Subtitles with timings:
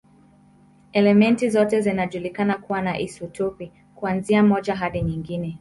[0.93, 5.49] Elementi zote zinajulikana kuwa na isotopi, kuanzia moja hadi nyingi.